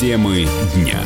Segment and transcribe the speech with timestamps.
[0.00, 1.04] Темы дня.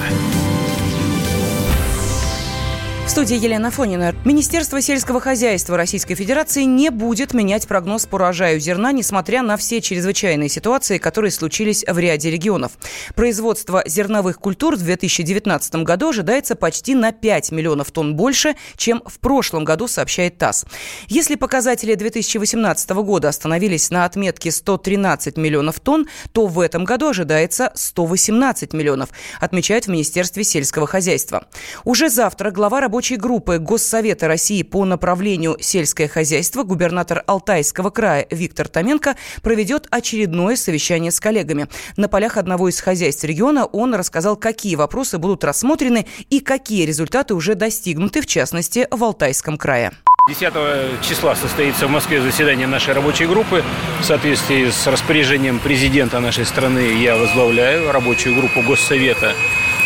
[3.15, 4.13] Студии Елена Фонина.
[4.25, 9.81] Министерство сельского хозяйства Российской Федерации не будет менять прогноз по урожаю зерна, несмотря на все
[9.81, 12.73] чрезвычайные ситуации, которые случились в ряде регионов.
[13.15, 19.21] Производство зерновых культур в 2019 году ожидается почти на 5 миллионов тонн больше, чем в
[19.21, 20.65] прошлом году, сообщает ТАСС.
[21.07, 27.71] Если показатели 2018 года остановились на отметке 113 миллионов тонн, то в этом году ожидается
[27.77, 29.11] 118 миллионов,
[29.41, 31.47] отмечают в Министерстве сельского хозяйства.
[31.85, 38.27] Уже завтра глава рабочей рабочей группы Госсовета России по направлению сельское хозяйство губернатор Алтайского края
[38.31, 41.69] Виктор Томенко проведет очередное совещание с коллегами.
[41.99, 47.35] На полях одного из хозяйств региона он рассказал, какие вопросы будут рассмотрены и какие результаты
[47.35, 49.93] уже достигнуты, в частности, в Алтайском крае.
[50.27, 53.63] 10 числа состоится в Москве заседание нашей рабочей группы.
[54.01, 59.35] В соответствии с распоряжением президента нашей страны я возглавляю рабочую группу Госсовета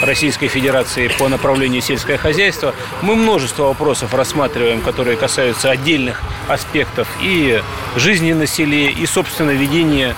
[0.02, 2.74] Российской Федерации по направлению сельское хозяйство.
[3.02, 7.62] Мы множество вопросов рассматриваем, которые касаются отдельных аспектов и
[7.96, 10.14] жизни на селе, и, собственно, ведения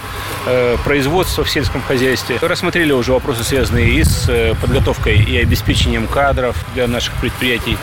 [0.47, 2.39] э, производства в сельском хозяйстве.
[2.41, 7.77] Рассмотрели уже вопросы, связанные и с э, подготовкой и обеспечением кадров для наших предприятий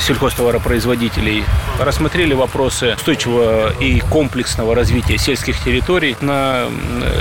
[0.00, 1.44] сельхозтоваропроизводителей.
[1.78, 6.16] Рассмотрели вопросы устойчивого и комплексного развития сельских территорий.
[6.20, 6.66] На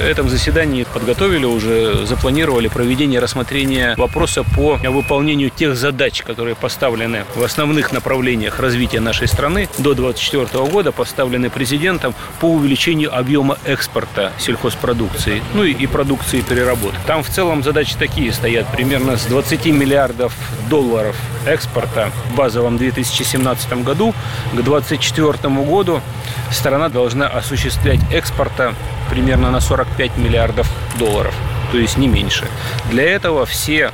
[0.03, 7.43] этом заседании подготовили уже, запланировали проведение рассмотрения вопроса по выполнению тех задач, которые поставлены в
[7.43, 15.41] основных направлениях развития нашей страны до 2024 года, поставлены президентом по увеличению объема экспорта сельхозпродукции,
[15.53, 16.99] ну и, и продукции переработки.
[17.05, 20.33] Там в целом задачи такие стоят, примерно с 20 миллиардов
[20.69, 24.13] долларов экспорта базового базовом 2017 году
[24.51, 26.01] к 2024 году
[26.51, 28.73] страна должна осуществлять экспорта
[29.09, 30.69] примерно на 45 миллиардов
[30.99, 31.33] долларов,
[31.71, 32.47] то есть не меньше.
[32.91, 33.91] Для этого все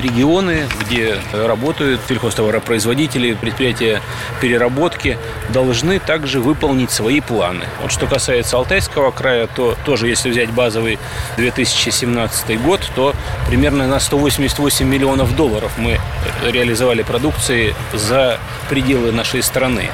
[0.00, 4.02] регионы, где работают сельхозтоваропроизводители, предприятия
[4.40, 5.18] переработки,
[5.50, 7.64] должны также выполнить свои планы.
[7.82, 10.98] Вот что касается Алтайского края, то тоже, если взять базовый
[11.36, 13.14] 2017 год, то
[13.46, 15.98] примерно на 188 миллионов долларов мы
[16.44, 18.38] реализовали продукции за
[18.68, 19.90] пределы нашей страны.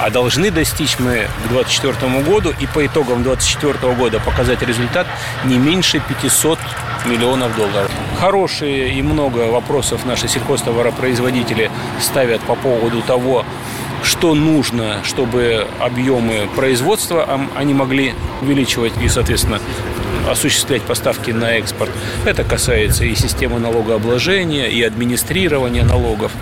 [0.00, 5.08] А должны достичь мы к 2024 году и по итогам 2024 года показать результат
[5.44, 6.58] не меньше 500
[7.06, 7.90] миллионов долларов.
[8.20, 11.70] Хорошие и много вопросов наши сельхозтоваропроизводители
[12.00, 13.44] ставят по поводу того,
[14.02, 19.60] что нужно, чтобы объемы производства они могли увеличивать и, соответственно,
[20.28, 21.90] осуществлять поставки на экспорт.
[22.24, 26.32] Это касается и системы налогообложения, и администрирования налогов.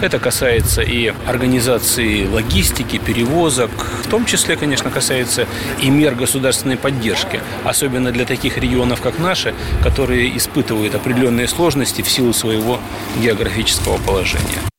[0.00, 3.70] Это касается и организации логистики, перевозок.
[4.04, 5.46] В том числе, конечно, касается
[5.80, 7.40] и мер государственной поддержки.
[7.64, 12.80] Особенно для таких регионов, как наши, которые испытывают определенные сложности в силу своего
[13.20, 14.69] географического положения.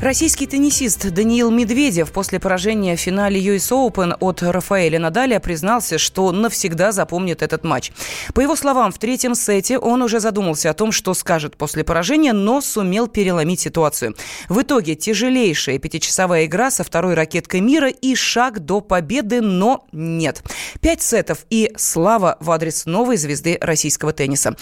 [0.00, 6.30] Российский теннисист Даниил Медведев после поражения в финале US Open от Рафаэля Надаля признался, что
[6.30, 7.90] навсегда запомнит этот матч.
[8.32, 12.32] По его словам, в третьем сете он уже задумался о том, что скажет после поражения,
[12.32, 14.14] но сумел переломить ситуацию.
[14.48, 20.44] В итоге тяжелейшая пятичасовая игра со второй ракеткой мира и шаг до победы, но нет.
[20.80, 24.54] Пять сетов и слава в адрес новой звезды российского тенниса.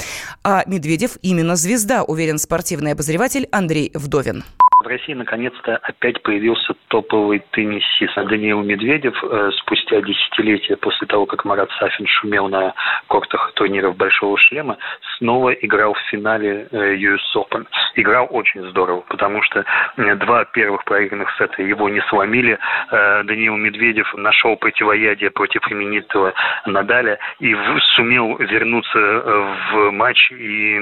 [0.42, 4.42] А Медведев именно звезда, уверен спортивный обозреватель Андрей Вдовин.
[4.86, 9.18] В России наконец-то опять появился топовый теннисист Даниил Медведев.
[9.20, 12.72] Э, спустя десятилетия после того, как Марат Сафин шумел на
[13.08, 14.78] кортах турниров Большого Шлема,
[15.18, 17.66] снова играл в финале э, US Open.
[17.96, 19.64] Играл очень здорово, потому что
[19.96, 22.56] э, два первых проигранных сета его не сломили.
[22.92, 26.32] Даниил Медведев нашел противоядие против именитого
[26.64, 27.56] Надаля и
[27.96, 30.78] сумел вернуться в матч и,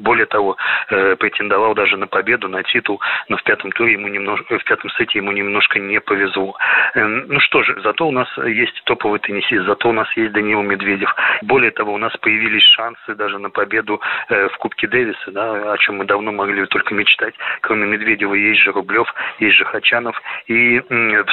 [0.00, 4.64] более того, претендовал даже на победу, на титул но в пятом туре ему немножко, в
[4.64, 6.56] пятом сете ему немножко не повезло.
[6.94, 10.62] Эм, ну что же, зато у нас есть топовый теннисист, зато у нас есть Даниил
[10.62, 11.14] Медведев.
[11.42, 15.78] Более того, у нас появились шансы даже на победу э, в Кубке Дэвиса, да, о
[15.78, 17.34] чем мы давно могли только мечтать.
[17.60, 20.20] Кроме Медведева есть же Рублев, есть же Хачанов.
[20.46, 20.80] И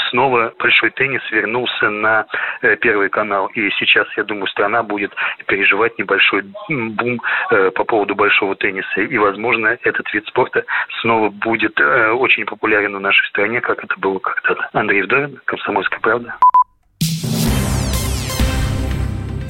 [0.10, 2.26] снова большой теннис вернулся на
[2.62, 3.48] э, Первый канал.
[3.54, 5.14] И сейчас, я думаю, страна будет
[5.48, 7.22] переживать небольшой бум
[7.52, 9.02] э, по поводу большого тенниса.
[9.02, 10.66] И, возможно, этот вид спорта
[11.02, 14.70] снова будет будет э, очень популярен в нашей стране, как это было когда-то.
[14.74, 16.36] Андрей Вдовин, «Комсомольская правда».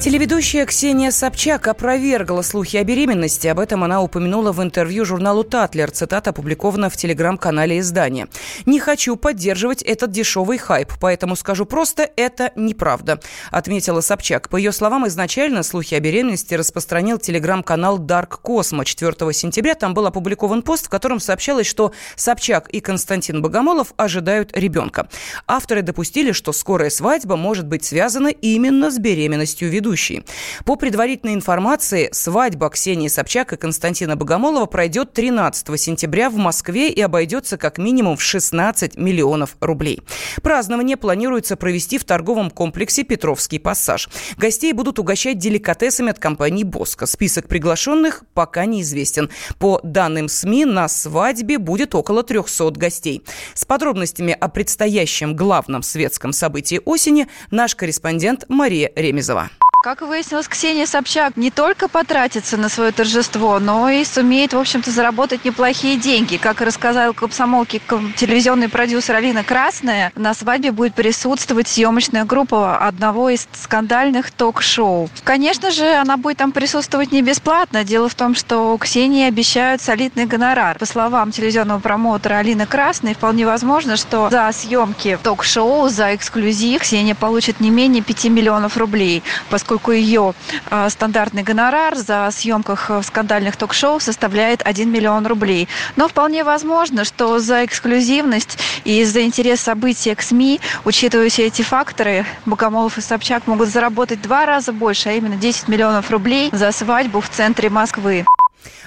[0.00, 3.48] Телеведущая Ксения Собчак опровергла слухи о беременности.
[3.48, 5.90] Об этом она упомянула в интервью журналу «Татлер».
[5.90, 8.26] Цитата опубликована в телеграм-канале издания.
[8.64, 13.20] «Не хочу поддерживать этот дешевый хайп, поэтому скажу просто, это неправда»,
[13.50, 14.48] отметила Собчак.
[14.48, 18.86] По ее словам, изначально слухи о беременности распространил телеграм-канал Dark Cosmo.
[18.86, 24.56] 4 сентября там был опубликован пост, в котором сообщалось, что Собчак и Константин Богомолов ожидают
[24.56, 25.10] ребенка.
[25.46, 30.22] Авторы допустили, что скорая свадьба может быть связана именно с беременностью ведущей ведущие.
[30.64, 37.00] По предварительной информации, свадьба Ксении Собчак и Константина Богомолова пройдет 13 сентября в Москве и
[37.00, 40.02] обойдется как минимум в 16 миллионов рублей.
[40.42, 44.08] Празднование планируется провести в торговом комплексе «Петровский пассаж».
[44.36, 47.06] Гостей будут угощать деликатесами от компании «Боско».
[47.06, 49.28] Список приглашенных пока неизвестен.
[49.58, 53.22] По данным СМИ, на свадьбе будет около 300 гостей.
[53.54, 59.50] С подробностями о предстоящем главном светском событии осени наш корреспондент Мария Ремезова.
[59.82, 64.90] Как выяснилось, Ксения Собчак не только потратится на свое торжество, но и сумеет, в общем-то,
[64.90, 66.36] заработать неплохие деньги.
[66.36, 67.80] Как и рассказал комсомолке
[68.14, 75.08] телевизионный продюсер Алина Красная, на свадьбе будет присутствовать съемочная группа одного из скандальных ток-шоу.
[75.24, 77.82] Конечно же, она будет там присутствовать не бесплатно.
[77.82, 80.78] Дело в том, что Ксении обещают солидный гонорар.
[80.78, 87.14] По словам телевизионного промоутера Алины Красной, вполне возможно, что за съемки ток-шоу, за эксклюзив Ксения
[87.14, 90.34] получит не менее 5 миллионов рублей, поскольку поскольку ее
[90.68, 95.68] а, стандартный гонорар за съемках в скандальных ток-шоу составляет 1 миллион рублей.
[95.94, 101.62] Но вполне возможно, что за эксклюзивность и за интерес события к СМИ, учитывая все эти
[101.62, 106.72] факторы, Богомолов и Собчак могут заработать два раза больше, а именно 10 миллионов рублей за
[106.72, 108.24] свадьбу в центре Москвы.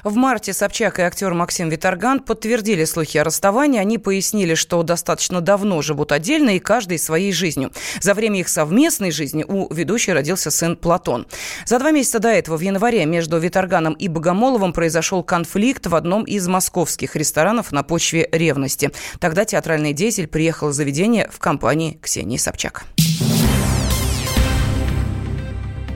[0.04, 3.80] В марте Собчак и актер Максим Виторган подтвердили слухи о расставании.
[3.80, 7.72] Они пояснили, что достаточно давно живут отдельно и каждый своей жизнью.
[8.02, 11.25] За время их совместной жизни у ведущей родился сын Платон.
[11.66, 16.24] За два месяца до этого, в январе, между Виторганом и Богомоловым произошел конфликт в одном
[16.24, 18.92] из московских ресторанов на почве ревности.
[19.20, 22.86] Тогда театральный деятель приехал в заведение в компании Ксении Собчак.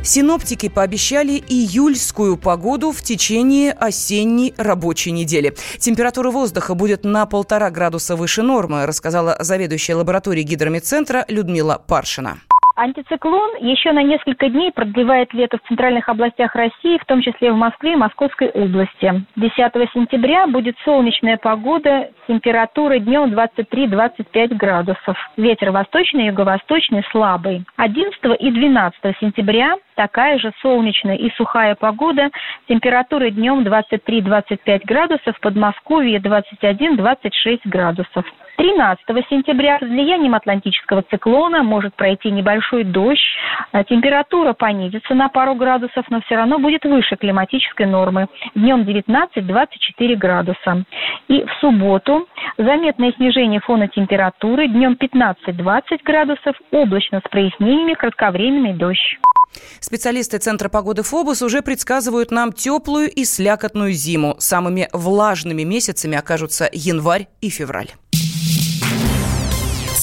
[0.07, 5.54] Синоптики пообещали июльскую погоду в течение осенней рабочей недели.
[5.80, 12.39] Температура воздуха будет на полтора градуса выше нормы, рассказала заведующая лабораторией гидромедцентра Людмила Паршина.
[12.77, 17.56] Антициклон еще на несколько дней продлевает лето в центральных областях России, в том числе в
[17.56, 19.25] Москве и Московской области.
[19.35, 19.56] 10
[19.95, 25.18] сентября будет солнечная погода, температура днем 23-25 градусов.
[25.38, 27.65] Ветер восточный юго-восточный слабый.
[27.77, 32.29] 11 и 12 сентября такая же солнечная и сухая погода.
[32.69, 38.24] Температура днем 23-25 градусов, в Подмосковье 21-26 градусов.
[38.57, 39.00] 13
[39.30, 43.21] сентября с влиянием атлантического циклона может пройти небольшой дождь.
[43.71, 48.27] А температура понизится на пару градусов, но все равно будет выше климатической нормы.
[48.56, 50.83] Днем 19-24 градуса.
[51.27, 52.27] И в субботу
[52.57, 54.68] заметное снижение фона температуры.
[54.68, 59.19] Днем 15-20 градусов, облачно с прояснениями, кратковременный дождь.
[59.80, 64.36] Специалисты Центра погоды ФОБУС уже предсказывают нам теплую и слякотную зиму.
[64.39, 67.89] Самыми влажными месяцами окажутся январь и февраль.